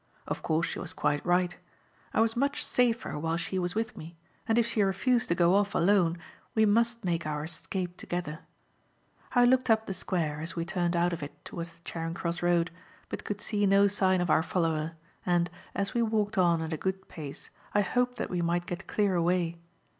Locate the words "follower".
14.41-14.93